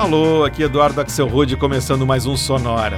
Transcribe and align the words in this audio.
Alô, 0.00 0.44
aqui 0.46 0.62
Eduardo 0.62 0.98
Axel 0.98 1.28
Rude 1.28 1.58
começando 1.58 2.06
mais 2.06 2.24
um 2.24 2.34
Sonora. 2.34 2.96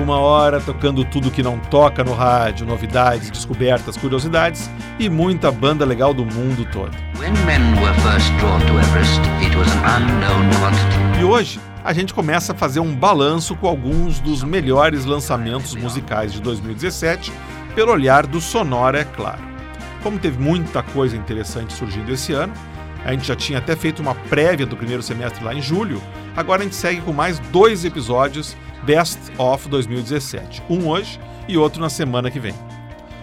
Uma 0.00 0.20
hora 0.20 0.60
tocando 0.60 1.04
tudo 1.04 1.32
que 1.32 1.42
não 1.42 1.58
toca 1.58 2.04
no 2.04 2.14
rádio, 2.14 2.64
novidades, 2.64 3.28
descobertas, 3.28 3.96
curiosidades 3.96 4.70
e 5.00 5.08
muita 5.08 5.50
banda 5.50 5.84
legal 5.84 6.14
do 6.14 6.24
mundo 6.24 6.64
todo. 6.70 6.96
E 11.20 11.24
hoje 11.24 11.58
a 11.82 11.92
gente 11.92 12.14
começa 12.14 12.52
a 12.52 12.54
fazer 12.54 12.78
um 12.78 12.94
balanço 12.94 13.56
com 13.56 13.66
alguns 13.66 14.20
dos 14.20 14.44
melhores 14.44 15.04
lançamentos 15.04 15.74
musicais 15.74 16.32
de 16.32 16.40
2017 16.40 17.32
pelo 17.74 17.90
olhar 17.90 18.28
do 18.28 18.40
Sonora, 18.40 19.00
é 19.00 19.04
claro. 19.04 19.49
Como 20.02 20.18
teve 20.18 20.38
muita 20.38 20.82
coisa 20.82 21.16
interessante 21.16 21.72
surgindo 21.72 22.12
esse 22.12 22.32
ano, 22.32 22.52
a 23.04 23.12
gente 23.12 23.26
já 23.26 23.36
tinha 23.36 23.58
até 23.58 23.76
feito 23.76 24.00
uma 24.00 24.14
prévia 24.14 24.66
do 24.66 24.76
primeiro 24.76 25.02
semestre 25.02 25.44
lá 25.44 25.54
em 25.54 25.60
julho, 25.60 26.02
agora 26.36 26.62
a 26.62 26.64
gente 26.64 26.76
segue 26.76 27.00
com 27.00 27.12
mais 27.12 27.38
dois 27.38 27.84
episódios 27.84 28.56
Best 28.84 29.18
of 29.38 29.68
2017, 29.68 30.62
um 30.68 30.88
hoje 30.88 31.20
e 31.46 31.56
outro 31.56 31.80
na 31.80 31.90
semana 31.90 32.30
que 32.30 32.40
vem. 32.40 32.54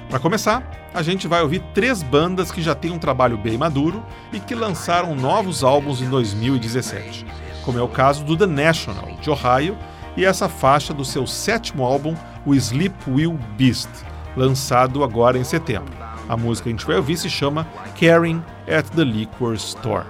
Para 0.09 0.19
começar, 0.19 0.63
a 0.93 1.01
gente 1.01 1.27
vai 1.27 1.41
ouvir 1.41 1.61
três 1.73 2.01
bandas 2.01 2.51
que 2.51 2.61
já 2.61 2.73
têm 2.73 2.91
um 2.91 2.99
trabalho 2.99 3.37
bem 3.37 3.57
maduro 3.57 4.03
e 4.31 4.39
que 4.39 4.55
lançaram 4.55 5.15
novos 5.15 5.63
álbuns 5.63 6.01
em 6.01 6.09
2017, 6.09 7.25
como 7.63 7.77
é 7.77 7.81
o 7.81 7.87
caso 7.87 8.23
do 8.23 8.37
The 8.37 8.45
National, 8.47 9.17
de 9.19 9.29
Ohio, 9.29 9.77
e 10.15 10.25
essa 10.25 10.47
faixa 10.47 10.93
do 10.93 11.05
seu 11.05 11.27
sétimo 11.27 11.83
álbum, 11.83 12.15
o 12.45 12.55
Sleep 12.55 12.95
Will 13.07 13.37
Beast, 13.57 13.89
lançado 14.35 15.03
agora 15.03 15.37
em 15.37 15.43
setembro. 15.43 16.06
A 16.29 16.35
música 16.35 16.63
que 16.63 16.69
a 16.69 16.71
gente 16.73 16.85
vai 16.85 16.97
ouvir 16.97 17.17
se 17.17 17.29
chama 17.29 17.65
Caring 17.97 18.43
at 18.67 18.83
the 18.95 19.03
Liquor 19.03 19.57
Store. 19.57 20.05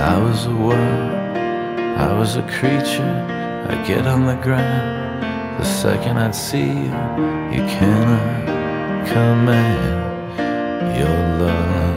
I 0.00 0.16
was 0.20 0.46
a 0.46 0.50
world, 0.50 0.78
I 1.98 2.16
was 2.16 2.36
a 2.36 2.42
creature. 2.42 3.38
I 3.68 3.74
get 3.86 4.06
on 4.06 4.24
the 4.24 4.36
ground. 4.36 5.18
The 5.58 5.64
second 5.64 6.16
I'd 6.16 6.34
see 6.34 6.60
you, 6.60 6.92
you 7.50 7.66
cannot 7.66 8.46
command 9.08 9.97
your 10.98 11.18
love. 11.42 11.96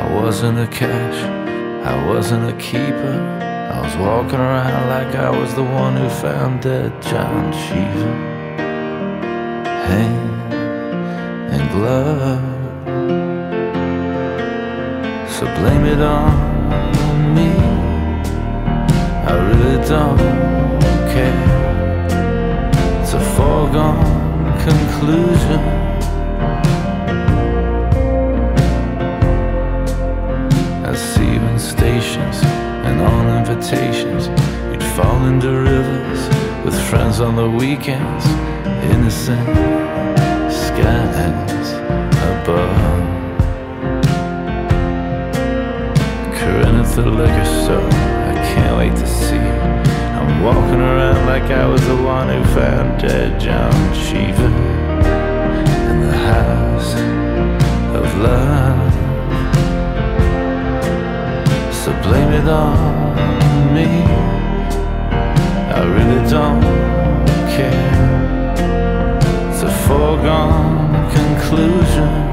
I 0.00 0.02
wasn't 0.14 0.58
a 0.58 0.66
catch, 0.66 1.18
I 1.86 1.94
wasn't 2.08 2.50
a 2.50 2.56
keeper. 2.58 3.16
I 3.74 3.80
was 3.80 3.96
walking 3.96 4.40
around 4.40 4.88
like 4.88 5.14
I 5.14 5.30
was 5.30 5.54
the 5.54 5.62
one 5.62 5.96
who 5.96 6.08
found 6.08 6.62
dead 6.62 6.90
John 7.02 7.52
Cheever. 7.52 8.14
Hand 9.88 10.52
and 11.54 11.64
glove. 11.74 12.42
So 15.34 15.42
blame 15.58 15.84
it 15.94 16.00
on 16.00 16.32
me. 17.36 17.50
I 19.30 19.32
really 19.48 19.78
don't 19.88 20.18
care. 21.14 21.50
It's 23.00 23.12
a 23.14 23.20
foregone 23.36 24.11
conclusion. 24.64 25.82
See 30.94 31.32
you 31.32 31.58
stations 31.58 32.42
and 32.86 33.00
on 33.00 33.26
invitations. 33.38 34.28
You'd 34.70 34.82
fall 34.94 35.24
into 35.24 35.48
rivers 35.48 36.28
with 36.64 36.78
friends 36.88 37.18
on 37.20 37.34
the 37.34 37.48
weekends. 37.48 38.26
Innocent 38.92 39.48
skies 40.52 41.68
above. 42.30 43.02
Corinne 46.36 46.76
at 46.76 46.94
the 46.94 47.06
liquor 47.10 47.44
store. 47.62 47.88
I 48.30 48.34
can't 48.54 48.76
wait 48.76 48.94
to 48.96 49.06
see 49.06 49.36
you. 49.36 49.91
I'm 50.22 50.40
walking 50.40 50.80
around 50.80 51.26
like 51.26 51.50
I 51.50 51.66
was 51.66 51.84
the 51.84 51.96
one 51.96 52.28
who 52.28 52.44
found 52.54 53.00
dead 53.00 53.40
John 53.40 53.72
Cheever 53.92 54.52
in 55.90 56.00
the 56.00 56.16
house 56.16 56.94
of 57.98 58.04
love. 58.18 58.92
So 61.74 61.90
blame 62.04 62.32
it 62.40 62.48
on 62.48 63.74
me. 63.74 63.90
I 65.74 65.82
really 65.96 66.22
don't 66.30 66.62
care. 67.56 67.90
It's 69.50 69.62
a 69.62 69.72
foregone 69.88 71.10
conclusion. 71.10 72.31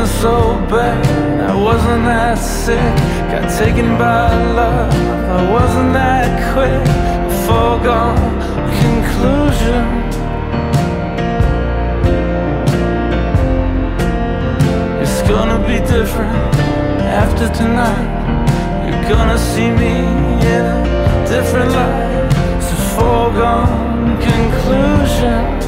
Wasn't 0.00 0.22
so 0.22 0.54
bad, 0.70 1.50
I 1.50 1.54
wasn't 1.54 2.04
that 2.04 2.38
sick. 2.38 2.96
Got 3.30 3.50
taken 3.58 3.98
by 3.98 4.32
love, 4.54 4.94
I 5.28 5.50
wasn't 5.52 5.92
that 5.92 6.30
quick. 6.54 6.86
A 7.28 7.36
foregone 7.46 8.16
conclusion. 8.80 9.84
It's 15.02 15.20
gonna 15.28 15.60
be 15.66 15.78
different 15.86 16.54
after 17.22 17.48
tonight. 17.50 18.08
You're 18.86 19.08
gonna 19.16 19.38
see 19.38 19.70
me 19.70 19.96
in 20.54 20.64
a 20.64 21.26
different 21.28 21.72
light. 21.72 22.30
It's 22.56 22.72
a 22.72 22.80
foregone 22.96 24.16
conclusion. 24.18 25.59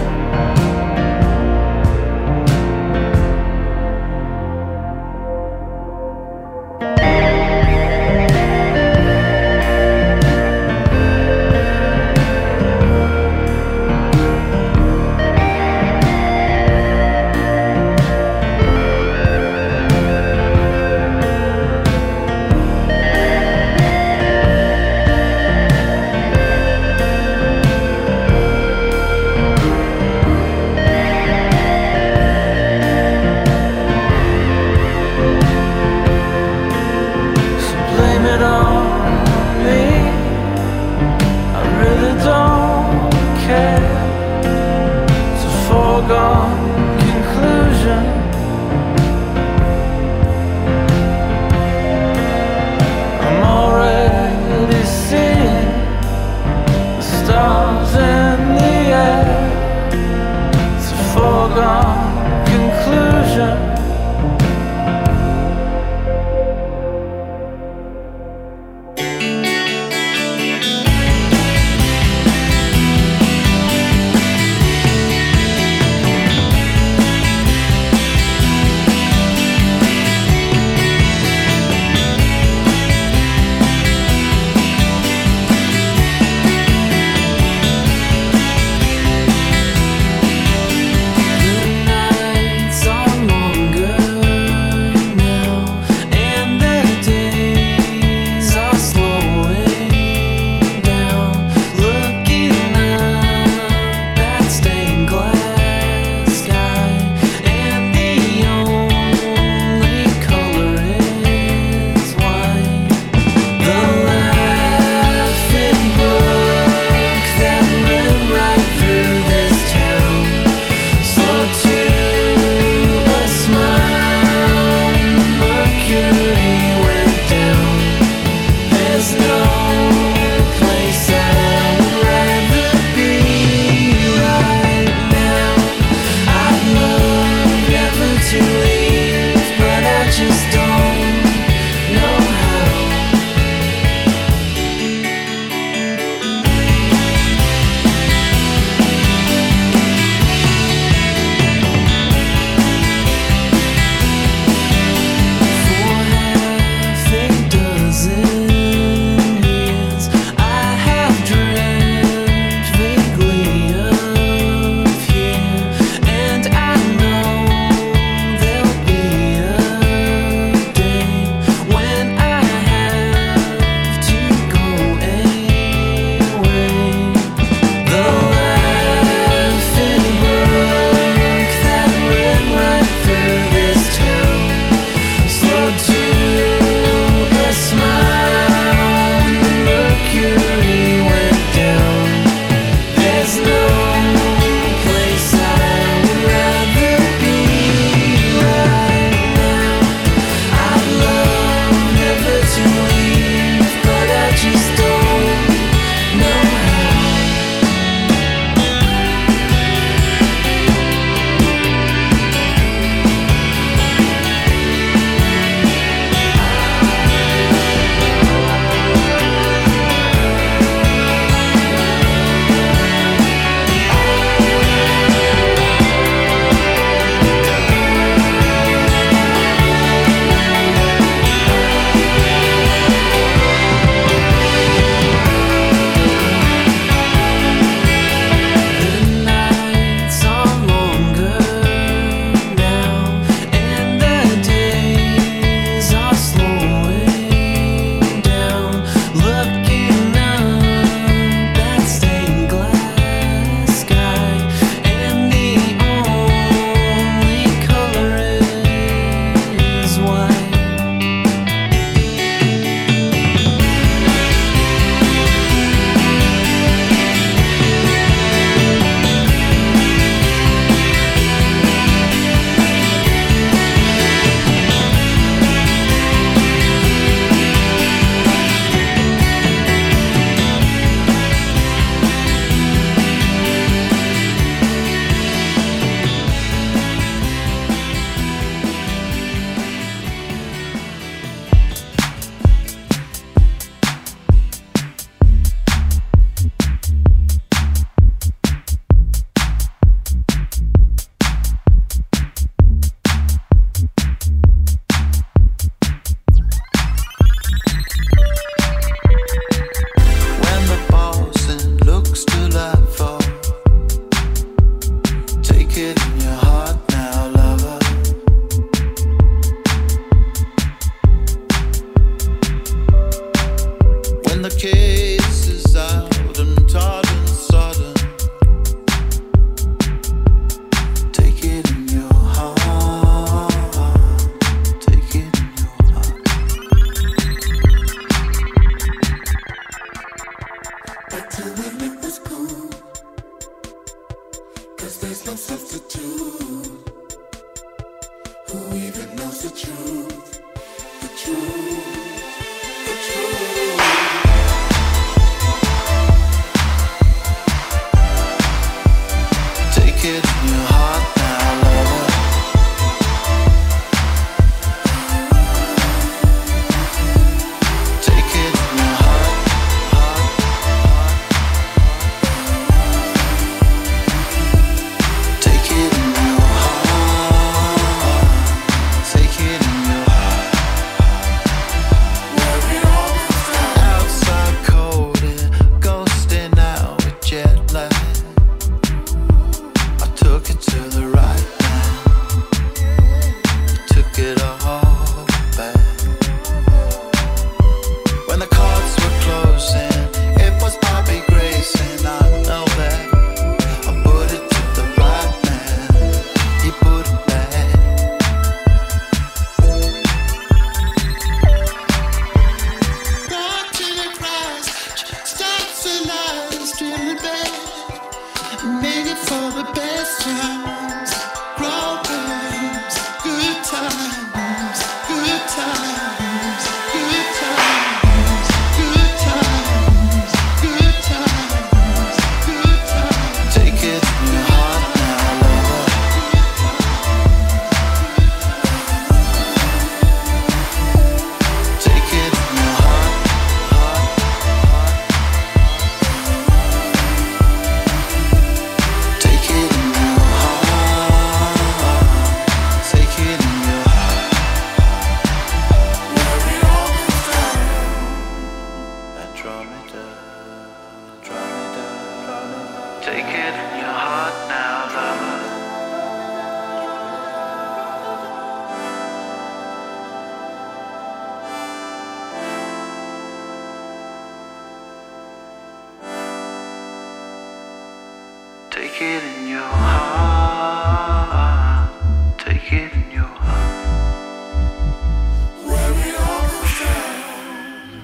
for 419.16 419.50
the 419.50 419.70
best, 419.74 420.22
time. 420.22 420.71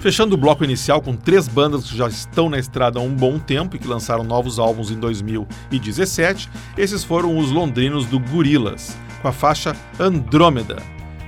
Fechando 0.08 0.36
o 0.36 0.38
bloco 0.38 0.64
inicial 0.64 1.02
com 1.02 1.14
três 1.14 1.46
bandas 1.46 1.84
que 1.84 1.94
já 1.94 2.08
estão 2.08 2.48
na 2.48 2.58
estrada 2.58 2.98
há 2.98 3.02
um 3.02 3.14
bom 3.14 3.38
tempo 3.38 3.76
e 3.76 3.78
que 3.78 3.86
lançaram 3.86 4.24
novos 4.24 4.58
álbuns 4.58 4.90
em 4.90 4.98
2017, 4.98 6.48
esses 6.78 7.04
foram 7.04 7.36
os 7.36 7.50
londrinos 7.50 8.06
do 8.06 8.18
Gorillaz, 8.18 8.96
com 9.20 9.28
a 9.28 9.32
faixa 9.32 9.76
Andrômeda, 10.00 10.78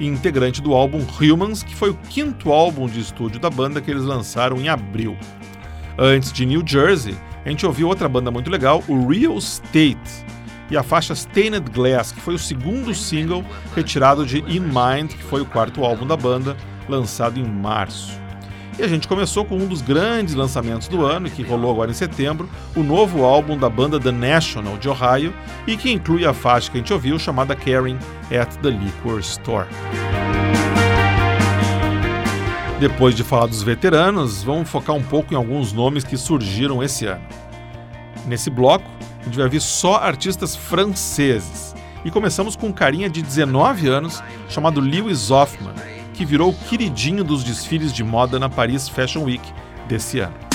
integrante 0.00 0.62
do 0.62 0.72
álbum 0.72 1.04
Humans, 1.20 1.62
que 1.62 1.76
foi 1.76 1.90
o 1.90 1.98
quinto 2.08 2.52
álbum 2.52 2.86
de 2.86 3.00
estúdio 3.00 3.38
da 3.38 3.50
banda 3.50 3.82
que 3.82 3.90
eles 3.90 4.04
lançaram 4.04 4.56
em 4.58 4.70
abril. 4.70 5.14
Antes 5.98 6.32
de 6.32 6.46
New 6.46 6.62
Jersey, 6.66 7.14
a 7.44 7.50
gente 7.50 7.66
ouviu 7.66 7.86
outra 7.86 8.08
banda 8.08 8.30
muito 8.30 8.50
legal, 8.50 8.82
o 8.88 9.08
Real 9.08 9.36
State, 9.36 10.24
e 10.70 10.76
a 10.78 10.82
faixa 10.82 11.14
Stained 11.14 11.70
Glass, 11.70 12.12
que 12.12 12.20
foi 12.22 12.32
o 12.32 12.38
segundo 12.38 12.94
single 12.94 13.44
retirado 13.76 14.24
de 14.24 14.38
In 14.38 14.60
Mind, 14.60 15.10
que 15.10 15.24
foi 15.24 15.42
o 15.42 15.46
quarto 15.46 15.84
álbum 15.84 16.06
da 16.06 16.16
banda, 16.16 16.56
lançado 16.88 17.38
em 17.38 17.44
março. 17.44 18.18
E 18.80 18.82
a 18.82 18.88
gente 18.88 19.06
começou 19.06 19.44
com 19.44 19.56
um 19.56 19.66
dos 19.66 19.82
grandes 19.82 20.32
lançamentos 20.32 20.88
do 20.88 21.04
ano, 21.04 21.28
que 21.28 21.42
rolou 21.42 21.70
agora 21.70 21.90
em 21.90 21.94
setembro, 21.94 22.48
o 22.74 22.82
novo 22.82 23.24
álbum 23.24 23.54
da 23.54 23.68
banda 23.68 24.00
The 24.00 24.10
National 24.10 24.78
de 24.78 24.88
Ohio, 24.88 25.34
e 25.66 25.76
que 25.76 25.92
inclui 25.92 26.24
a 26.24 26.32
faixa 26.32 26.70
que 26.70 26.78
a 26.78 26.80
gente 26.80 26.90
ouviu 26.90 27.18
chamada 27.18 27.54
Caring 27.54 27.98
at 28.34 28.56
the 28.62 28.70
Liquor 28.70 29.20
Store. 29.20 29.66
Depois 32.80 33.14
de 33.14 33.22
falar 33.22 33.48
dos 33.48 33.62
veteranos, 33.62 34.42
vamos 34.42 34.70
focar 34.70 34.96
um 34.96 35.02
pouco 35.02 35.34
em 35.34 35.36
alguns 35.36 35.74
nomes 35.74 36.02
que 36.02 36.16
surgiram 36.16 36.82
esse 36.82 37.04
ano. 37.04 37.26
Nesse 38.24 38.48
bloco, 38.48 38.90
a 39.20 39.24
gente 39.24 39.36
vai 39.36 39.48
ver 39.50 39.60
só 39.60 39.96
artistas 39.96 40.56
franceses. 40.56 41.74
E 42.02 42.10
começamos 42.10 42.56
com 42.56 42.68
um 42.68 42.72
carinha 42.72 43.10
de 43.10 43.20
19 43.20 43.88
anos 43.88 44.22
chamado 44.48 44.80
Lewis 44.80 45.30
Hoffman, 45.30 45.74
que 46.20 46.24
virou 46.26 46.50
o 46.50 46.54
queridinho 46.54 47.24
dos 47.24 47.42
desfiles 47.42 47.94
de 47.94 48.04
moda 48.04 48.38
na 48.38 48.46
Paris 48.46 48.86
Fashion 48.86 49.22
Week 49.22 49.54
desse 49.88 50.20
ano. 50.20 50.49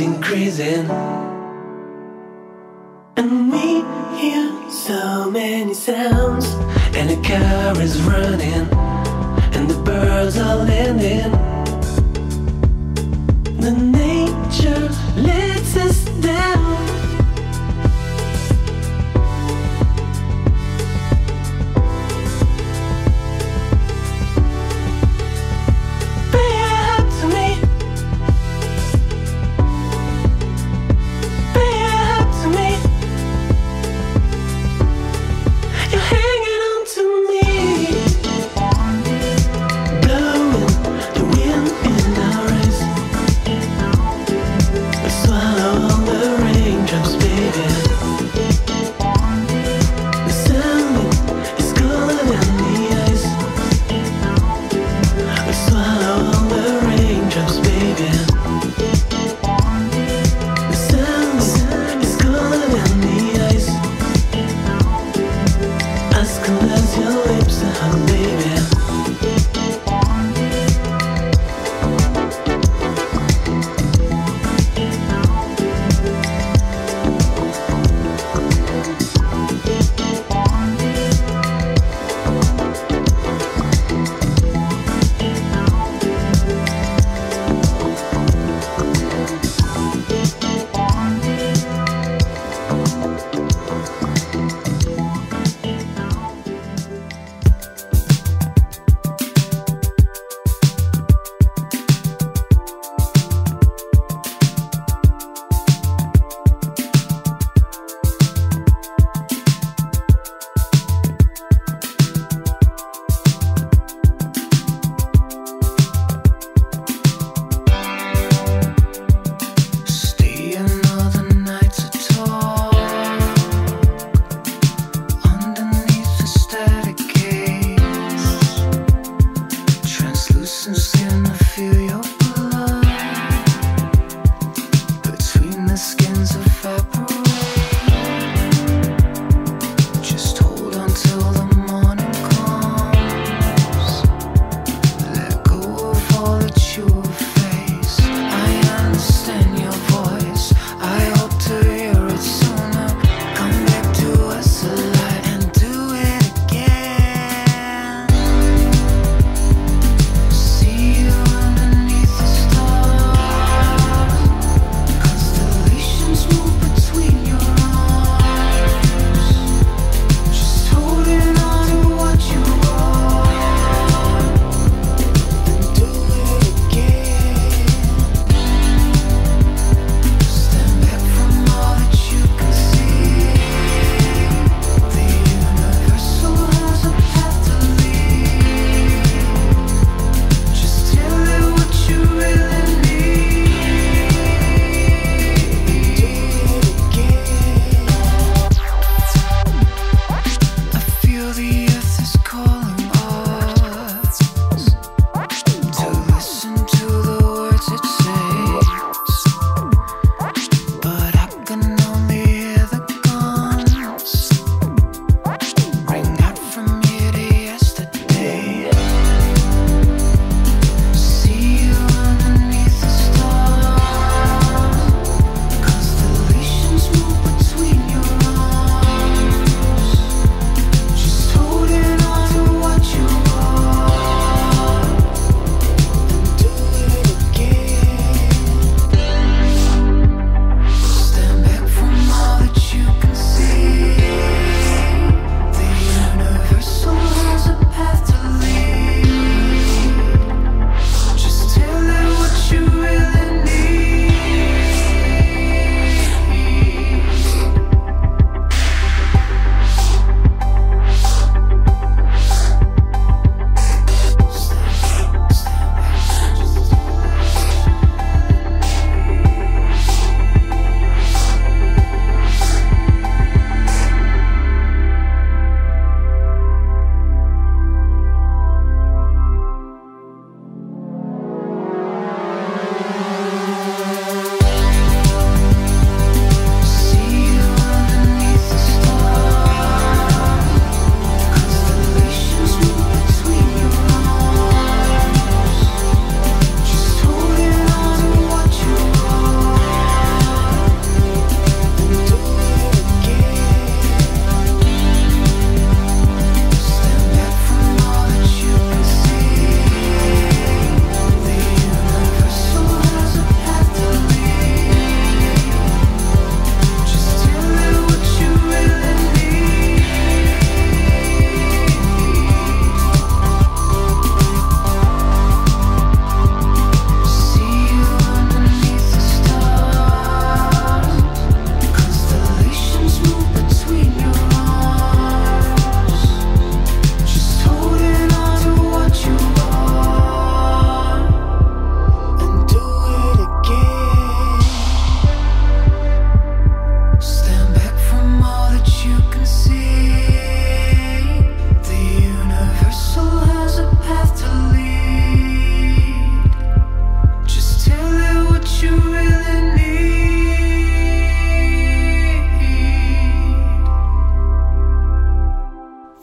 Increasing. 0.00 0.99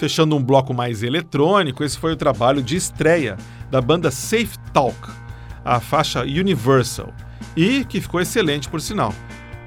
Fechando 0.08 0.38
um 0.38 0.42
bloco 0.42 0.74
mais 0.74 1.04
eletrônico, 1.04 1.84
esse 1.84 1.98
foi 1.98 2.14
o 2.14 2.16
trabalho 2.16 2.64
de 2.64 2.78
estreia 2.78 3.36
da 3.70 3.82
banda 3.82 4.10
Safe 4.10 4.58
Talk, 4.72 4.96
a 5.66 5.82
faixa 5.82 6.22
Universal, 6.22 7.14
e 7.58 7.84
que 7.84 8.00
ficou 8.00 8.22
excelente 8.22 8.70
por 8.70 8.80
sinal. 8.80 9.14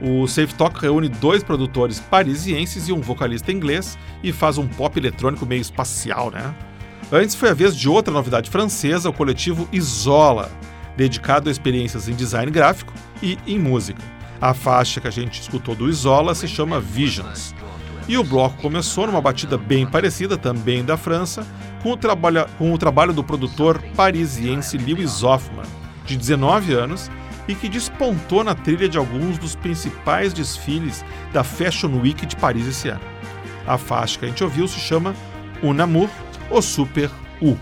O 0.00 0.26
Safe 0.26 0.54
Talk 0.54 0.80
reúne 0.80 1.10
dois 1.10 1.44
produtores 1.44 2.00
parisienses 2.00 2.88
e 2.88 2.92
um 2.94 3.02
vocalista 3.02 3.52
inglês 3.52 3.98
e 4.22 4.32
faz 4.32 4.56
um 4.56 4.66
pop 4.66 4.98
eletrônico 4.98 5.44
meio 5.44 5.60
espacial, 5.60 6.30
né? 6.30 6.54
Antes 7.12 7.34
foi 7.34 7.50
a 7.50 7.54
vez 7.54 7.76
de 7.76 7.86
outra 7.86 8.14
novidade 8.14 8.48
francesa, 8.48 9.10
o 9.10 9.12
coletivo 9.12 9.68
Isola, 9.70 10.50
dedicado 10.96 11.50
a 11.50 11.52
experiências 11.52 12.08
em 12.08 12.14
design 12.14 12.50
gráfico 12.50 12.94
e 13.22 13.38
em 13.46 13.58
música. 13.58 14.02
A 14.40 14.54
faixa 14.54 15.02
que 15.02 15.06
a 15.06 15.12
gente 15.12 15.38
escutou 15.38 15.74
do 15.74 15.86
Isola 15.86 16.34
se 16.34 16.48
chama 16.48 16.80
Visions. 16.80 17.54
E 18.10 18.18
o 18.18 18.24
bloco 18.24 18.60
começou 18.60 19.06
numa 19.06 19.20
batida 19.20 19.56
bem 19.56 19.86
parecida, 19.86 20.36
também 20.36 20.84
da 20.84 20.96
França, 20.96 21.46
com 21.80 21.92
o, 21.92 21.96
trabalho, 21.96 22.44
com 22.58 22.72
o 22.72 22.76
trabalho 22.76 23.12
do 23.12 23.22
produtor 23.22 23.80
parisiense 23.94 24.76
Lewis 24.76 25.22
Hoffman, 25.22 25.64
de 26.04 26.16
19 26.16 26.72
anos, 26.72 27.08
e 27.46 27.54
que 27.54 27.68
despontou 27.68 28.42
na 28.42 28.52
trilha 28.52 28.88
de 28.88 28.98
alguns 28.98 29.38
dos 29.38 29.54
principais 29.54 30.32
desfiles 30.32 31.04
da 31.32 31.44
Fashion 31.44 32.00
Week 32.00 32.26
de 32.26 32.34
Paris 32.34 32.66
esse 32.66 32.88
ano. 32.88 33.00
A 33.64 33.78
faixa 33.78 34.18
que 34.18 34.24
a 34.24 34.28
gente 34.28 34.42
ouviu 34.42 34.66
se 34.66 34.80
chama 34.80 35.14
Un 35.62 35.78
Amour, 35.78 36.08
o 36.50 36.60
Super 36.60 37.08
U. 37.40 37.58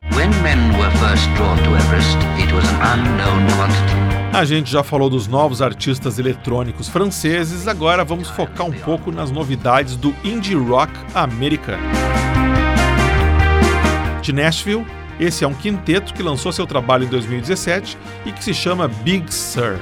A 4.33 4.45
gente 4.45 4.71
já 4.71 4.85
falou 4.85 5.11
dos 5.11 5.27
novos 5.27 5.61
artistas 5.63 6.19
eletrônicos 6.19 6.89
franceses, 6.89 7.67
agora 7.67 8.05
vamos 8.05 8.29
focar 8.29 8.67
um 8.67 8.73
pouco 8.73 9.11
nas 9.11 9.31
novidades 9.31 9.97
do 9.97 10.15
indie 10.23 10.55
rock 10.55 10.93
americano. 11.15 11.83
De 14.23 14.33
Nashville, 14.33 14.87
esse 15.19 15.45
é 15.45 15.49
um 15.49 15.55
quinteto 15.55 16.13
que 16.15 16.23
lançou 16.23 16.53
seu 16.53 16.67
trabalho 16.67 17.05
em 17.05 17.09
2017 17.09 17.99
e 18.27 18.33
que 18.33 18.45
se 18.45 18.55
chama 18.55 18.87
Big 18.87 19.33
Sur. 19.33 19.81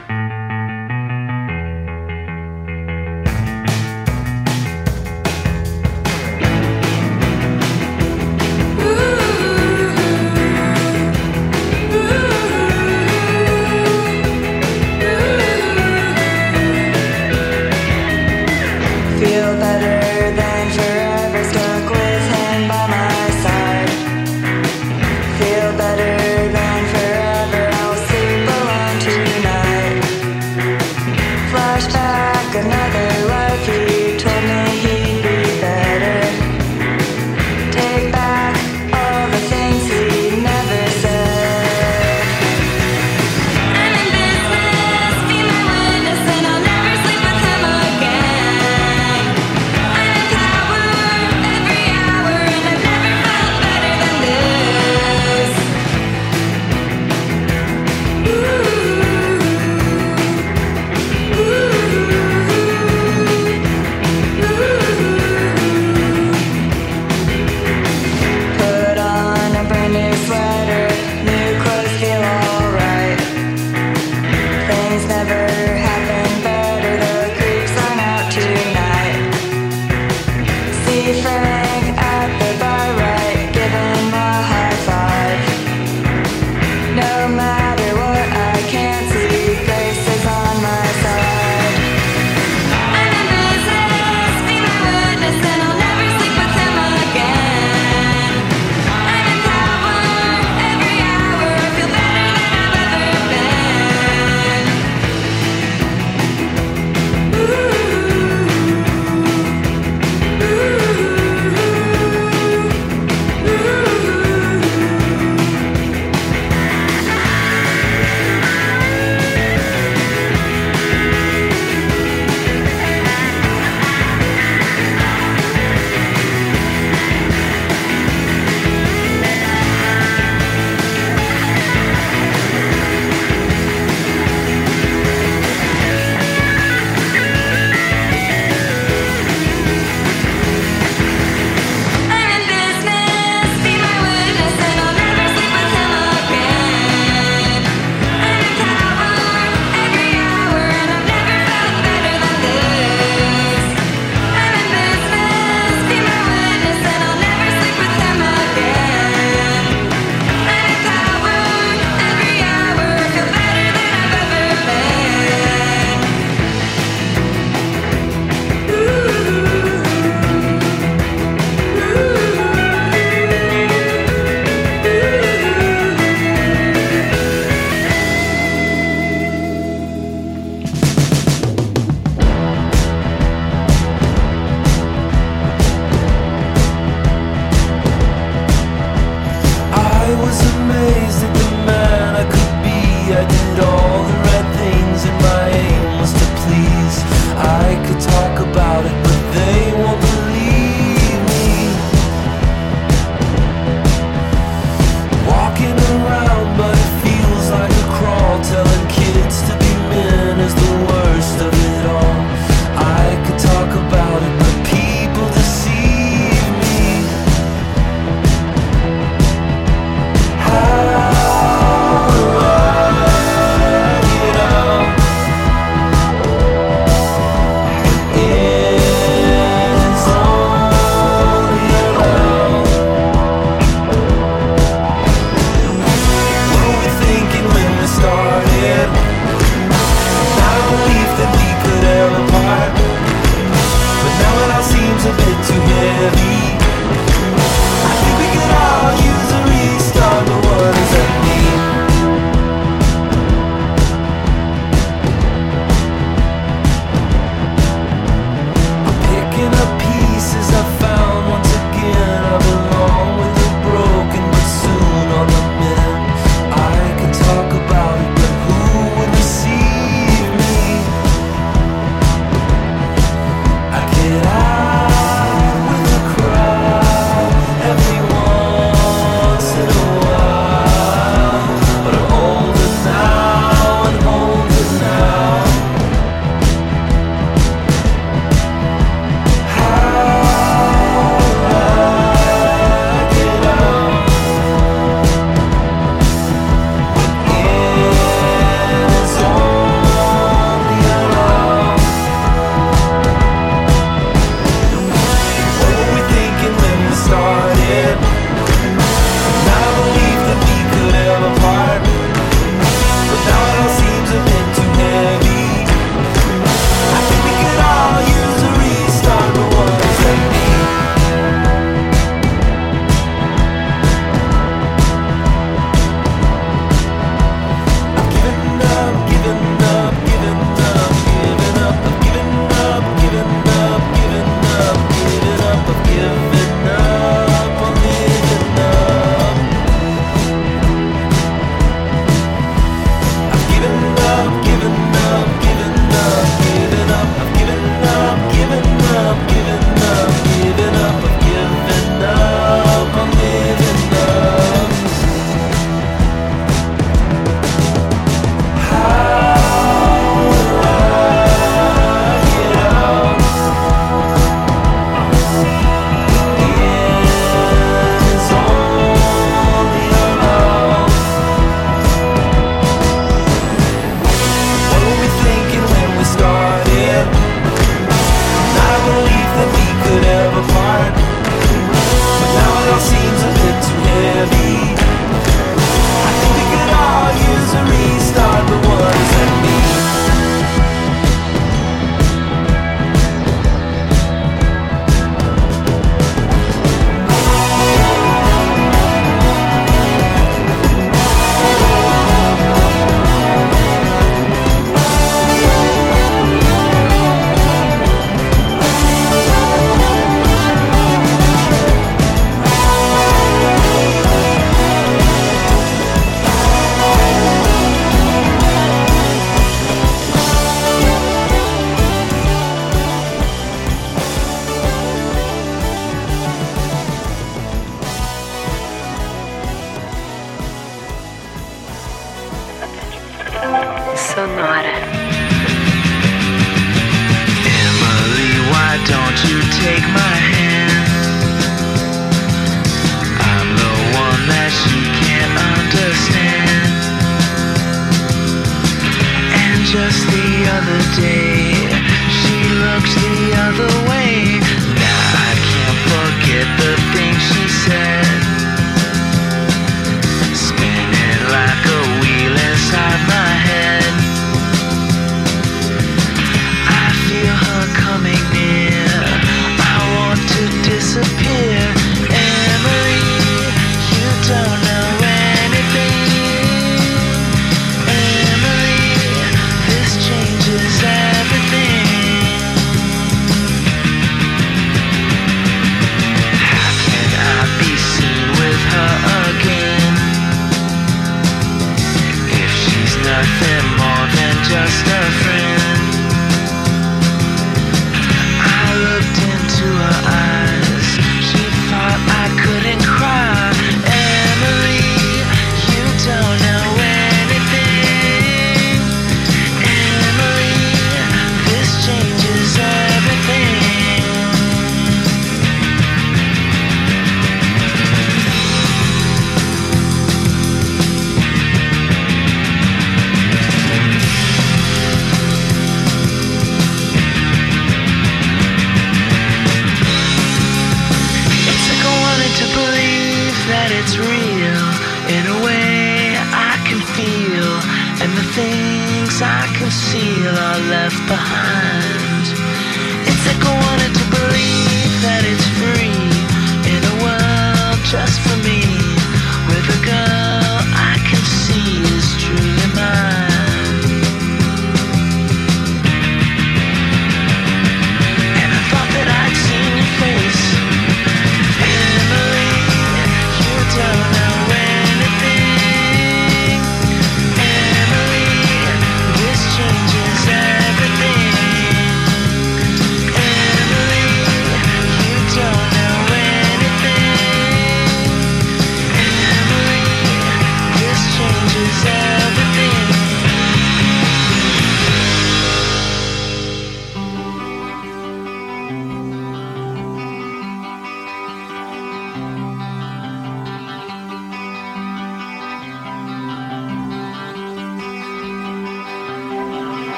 Are 540.37 540.59
left 540.69 540.99
behind. 541.09 541.86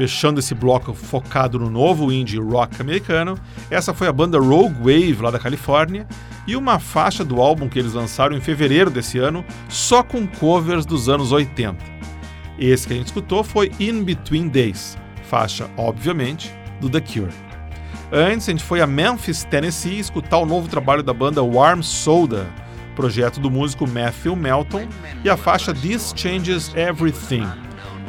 Fechando 0.00 0.40
esse 0.40 0.54
bloco 0.54 0.94
focado 0.94 1.58
no 1.58 1.68
novo 1.68 2.10
indie 2.10 2.38
rock 2.38 2.80
americano, 2.80 3.38
essa 3.70 3.92
foi 3.92 4.08
a 4.08 4.12
banda 4.12 4.38
Rogue 4.38 4.78
Wave 4.78 5.20
lá 5.20 5.30
da 5.30 5.38
Califórnia 5.38 6.08
e 6.46 6.56
uma 6.56 6.78
faixa 6.78 7.22
do 7.22 7.38
álbum 7.38 7.68
que 7.68 7.78
eles 7.78 7.92
lançaram 7.92 8.34
em 8.34 8.40
fevereiro 8.40 8.88
desse 8.88 9.18
ano, 9.18 9.44
só 9.68 10.02
com 10.02 10.26
covers 10.26 10.86
dos 10.86 11.10
anos 11.10 11.32
80. 11.32 11.76
Esse 12.58 12.86
que 12.86 12.94
a 12.94 12.96
gente 12.96 13.08
escutou 13.08 13.44
foi 13.44 13.70
In 13.78 14.02
Between 14.02 14.48
Days, 14.48 14.96
faixa, 15.24 15.68
obviamente, 15.76 16.50
do 16.80 16.88
The 16.88 17.02
Cure. 17.02 17.34
Antes, 18.10 18.48
a 18.48 18.52
gente 18.52 18.64
foi 18.64 18.80
a 18.80 18.86
Memphis, 18.86 19.44
Tennessee, 19.44 19.98
escutar 19.98 20.38
o 20.38 20.46
novo 20.46 20.66
trabalho 20.66 21.02
da 21.02 21.12
banda 21.12 21.42
Warm 21.42 21.82
Soda, 21.82 22.48
projeto 22.96 23.38
do 23.38 23.50
músico 23.50 23.86
Matthew 23.86 24.34
Melton, 24.34 24.88
e 25.22 25.28
a 25.28 25.36
faixa 25.36 25.74
This 25.74 26.14
Changes 26.16 26.74
Everything, 26.74 27.46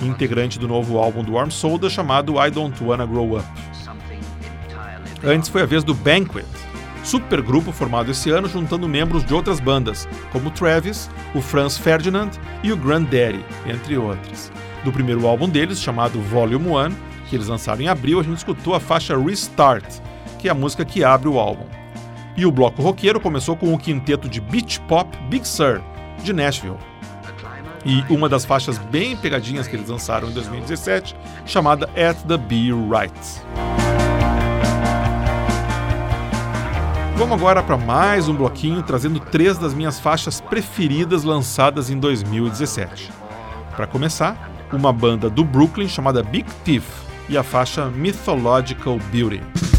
integrante 0.06 0.60
do 0.60 0.68
novo 0.68 0.98
álbum 0.98 1.24
do 1.24 1.34
Warm 1.34 1.50
Soda 1.50 1.90
chamado 1.90 2.36
I 2.44 2.50
Don't 2.50 2.84
Wanna 2.84 3.06
Grow 3.06 3.38
Up. 3.38 3.48
Antes 5.24 5.50
foi 5.50 5.62
a 5.62 5.66
vez 5.66 5.84
do 5.84 5.94
Banquet, 5.94 6.46
supergrupo 7.04 7.72
formado 7.72 8.12
esse 8.12 8.30
ano 8.30 8.48
juntando 8.48 8.88
membros 8.88 9.24
de 9.24 9.34
outras 9.34 9.60
bandas, 9.60 10.08
como 10.32 10.52
Travis, 10.52 11.10
o 11.36 11.42
Franz 11.42 11.78
Ferdinand 11.78 12.32
e 12.64 12.72
o 12.72 12.78
Granddaddy, 12.78 13.44
entre 13.68 13.98
outras. 13.98 14.52
Do 14.84 14.92
primeiro 14.92 15.28
álbum 15.28 15.48
deles, 15.48 15.82
chamado 15.82 16.20
Volume 16.22 16.68
1, 16.68 17.12
que 17.30 17.36
eles 17.36 17.48
lançaram 17.48 17.82
em 17.82 17.88
abril, 17.88 18.20
a 18.20 18.24
gente 18.24 18.38
escutou 18.38 18.74
a 18.74 18.80
faixa 18.80 19.18
Restart, 19.18 20.00
que 20.40 20.48
é 20.48 20.52
a 20.52 20.56
música 20.56 20.84
que 20.84 21.04
abre 21.04 21.30
o 21.30 21.40
álbum. 21.40 21.66
E 22.36 22.46
o 22.46 22.52
bloco 22.52 22.82
roqueiro 22.82 23.20
começou 23.20 23.56
com 23.56 23.74
o 23.74 23.78
quinteto 23.78 24.28
de 24.28 24.42
beach 24.42 24.80
pop 24.82 25.16
Big 25.30 25.48
Sur, 25.48 25.82
de 26.24 26.34
Nashville. 26.34 26.91
E 27.86 28.04
uma 28.10 28.30
das 28.30 28.46
faixas 28.46 28.78
bem 28.78 29.18
pegadinhas 29.18 29.68
que 29.68 29.76
eles 29.76 29.90
lançaram 29.90 30.30
em 30.30 30.32
2017, 30.32 31.16
chamada 31.46 31.90
At 31.96 32.18
the 32.28 32.38
Be 32.38 32.70
Right. 32.72 33.42
Vamos 37.18 37.38
agora 37.38 37.62
para 37.62 37.78
mais 37.78 38.28
um 38.28 38.36
bloquinho 38.36 38.82
trazendo 38.82 39.20
três 39.20 39.58
das 39.58 39.74
minhas 39.74 40.00
faixas 40.00 40.42
preferidas 40.42 41.24
lançadas 41.24 41.90
em 41.90 42.00
2017. 42.00 43.12
Para 43.76 43.86
começar, 43.86 44.52
uma 44.72 44.92
banda 44.92 45.30
do 45.30 45.44
Brooklyn 45.44 45.88
chamada 45.88 46.24
Big 46.24 46.50
Thief 46.64 46.86
e 47.30 47.38
a 47.38 47.44
faixa 47.44 47.86
Mythological 47.88 48.98
Beauty. 49.12 49.71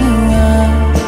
mirage 0.00 0.99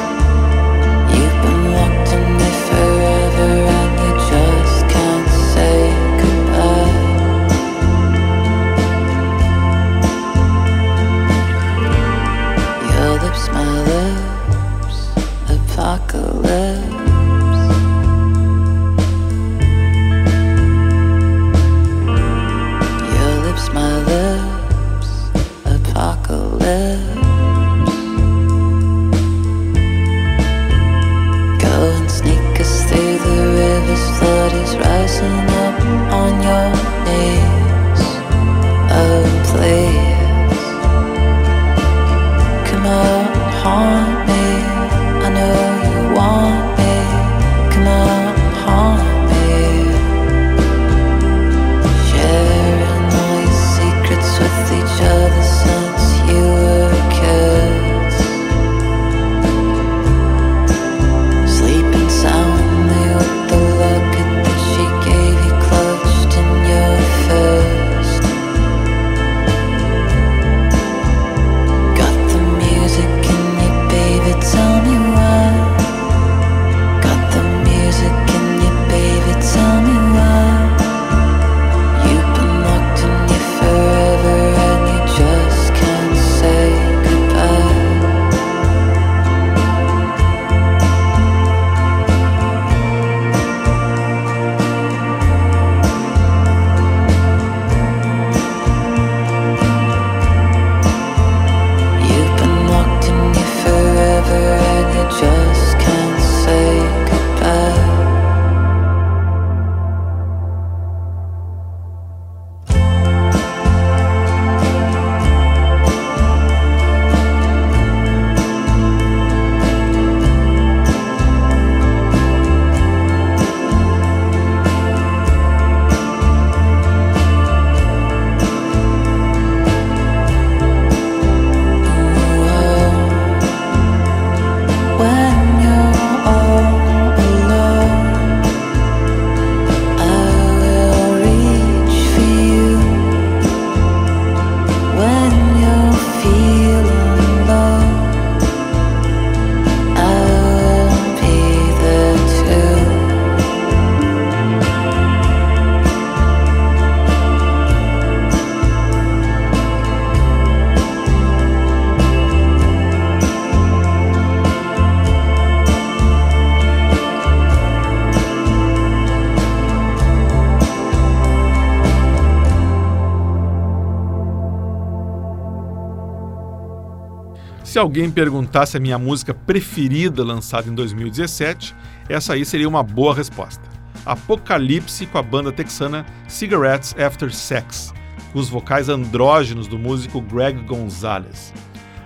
alguém 177.82 178.10
perguntasse 178.10 178.76
a 178.76 178.80
minha 178.80 178.98
música 178.98 179.34
preferida 179.34 180.24
lançada 180.24 180.68
em 180.68 180.74
2017, 180.74 181.74
essa 182.08 182.32
aí 182.32 182.44
seria 182.44 182.68
uma 182.68 182.82
boa 182.82 183.14
resposta. 183.14 183.62
Apocalipse 184.06 185.04
com 185.06 185.18
a 185.18 185.22
banda 185.22 185.52
texana 185.52 186.06
Cigarettes 186.28 186.94
After 186.96 187.32
Sex, 187.34 187.92
com 188.32 188.38
os 188.38 188.48
vocais 188.48 188.88
andrógenos 188.88 189.66
do 189.66 189.78
músico 189.78 190.20
Greg 190.20 190.62
Gonzalez. 190.62 191.52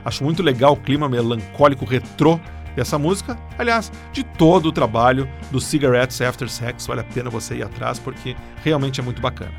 Acho 0.05 0.24
muito 0.24 0.43
legal 0.43 0.72
o 0.72 0.77
clima 0.77 1.09
melancólico 1.09 1.85
retrô 1.85 2.41
dessa 2.74 2.99
música, 2.99 3.39
aliás, 3.59 3.91
de 4.12 4.22
todo 4.22 4.66
o 4.66 4.72
trabalho 4.72 5.29
do 5.51 5.61
Cigarettes 5.61 6.20
After 6.20 6.49
Sex, 6.49 6.87
vale 6.87 7.01
a 7.01 7.05
pena 7.05 7.31
você 7.31 7.57
ir 7.57 7.62
atrás 7.62 7.99
porque 7.99 8.37
realmente 8.62 9.01
é 9.01 9.03
muito 9.03 9.20
bacana. 9.20 9.53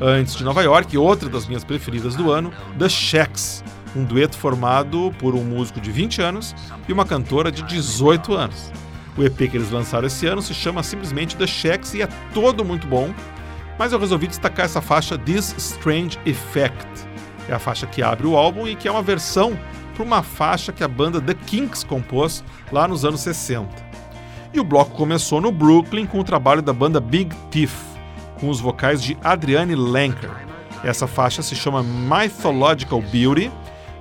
Antes 0.00 0.34
de 0.36 0.44
Nova 0.44 0.62
York, 0.62 0.96
outra 0.96 1.28
das 1.28 1.46
minhas 1.46 1.64
preferidas 1.64 2.14
do 2.14 2.30
ano, 2.30 2.52
The 2.78 2.88
Shacks, 2.88 3.62
um 3.96 4.04
dueto 4.04 4.36
formado 4.36 5.12
por 5.18 5.34
um 5.34 5.42
músico 5.42 5.80
de 5.80 5.90
20 5.90 6.20
anos 6.20 6.54
e 6.86 6.92
uma 6.92 7.06
cantora 7.06 7.50
de 7.50 7.62
18 7.62 8.34
anos. 8.34 8.70
O 9.16 9.24
EP 9.24 9.36
que 9.36 9.56
eles 9.56 9.70
lançaram 9.70 10.06
esse 10.06 10.26
ano 10.26 10.42
se 10.42 10.52
chama 10.52 10.82
simplesmente 10.82 11.36
The 11.36 11.46
Shacks 11.46 11.94
e 11.94 12.02
é 12.02 12.08
todo 12.34 12.64
muito 12.64 12.86
bom, 12.86 13.14
mas 13.78 13.92
eu 13.92 13.98
resolvi 13.98 14.26
destacar 14.26 14.66
essa 14.66 14.82
faixa 14.82 15.16
This 15.16 15.54
Strange 15.56 16.18
Effect. 16.26 16.86
É 17.48 17.54
a 17.54 17.58
faixa 17.58 17.86
que 17.86 18.02
abre 18.02 18.26
o 18.26 18.36
álbum 18.36 18.68
e 18.68 18.76
que 18.76 18.86
é 18.86 18.90
uma 18.90 19.02
versão 19.02 19.58
para 19.94 20.04
uma 20.04 20.22
faixa 20.22 20.72
que 20.72 20.84
a 20.84 20.88
banda 20.88 21.20
The 21.20 21.32
Kinks 21.32 21.82
compôs 21.82 22.44
lá 22.70 22.86
nos 22.86 23.04
anos 23.04 23.20
60. 23.20 23.86
E 24.52 24.60
o 24.60 24.64
bloco 24.64 24.94
começou 24.94 25.40
no 25.40 25.50
Brooklyn 25.50 26.06
com 26.06 26.20
o 26.20 26.24
trabalho 26.24 26.60
da 26.60 26.72
banda 26.72 27.00
Big 27.00 27.34
Thief, 27.50 27.74
com 28.38 28.50
os 28.50 28.60
vocais 28.60 29.02
de 29.02 29.16
Adriane 29.24 29.74
Lenker. 29.74 30.30
Essa 30.84 31.06
faixa 31.06 31.42
se 31.42 31.54
chama 31.54 31.82
Mythological 31.82 33.00
Beauty 33.00 33.50